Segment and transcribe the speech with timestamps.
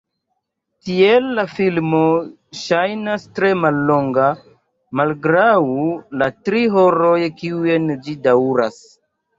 [0.85, 1.99] Tiel la filmo
[2.61, 4.27] ŝajnas tre mallonga
[5.01, 5.55] malgraŭ
[6.23, 8.85] la tri horoj kiujn ĝi daŭras.